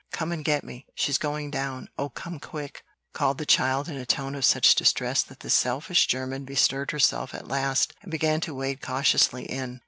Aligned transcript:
"Come 0.11 0.31
and 0.31 0.43
get 0.43 0.63
me! 0.63 0.87
She's 0.95 1.19
going 1.19 1.51
down! 1.51 1.87
Oh, 1.95 2.09
come, 2.09 2.39
quick!" 2.39 2.83
called 3.13 3.37
the 3.37 3.45
child 3.45 3.87
in 3.87 3.97
a 3.97 4.03
tone 4.07 4.33
of 4.33 4.43
such 4.45 4.73
distress 4.73 5.21
that 5.21 5.41
the 5.41 5.49
selfish 5.51 6.07
German 6.07 6.43
bestirred 6.43 6.89
herself 6.89 7.35
at 7.35 7.47
last, 7.47 7.93
and 8.01 8.09
began 8.09 8.41
to 8.41 8.55
wade 8.55 8.81
cautiously 8.81 9.43
in. 9.43 9.79